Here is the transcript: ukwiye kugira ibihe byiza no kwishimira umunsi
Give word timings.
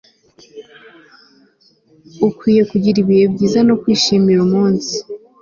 ukwiye 2.27 2.61
kugira 2.69 2.97
ibihe 3.03 3.25
byiza 3.33 3.59
no 3.67 3.75
kwishimira 3.81 4.39
umunsi 4.47 4.93